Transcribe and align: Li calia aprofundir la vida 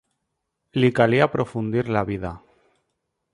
Li 0.83 0.89
calia 0.99 1.27
aprofundir 1.29 1.85
la 1.97 2.03
vida 2.09 2.33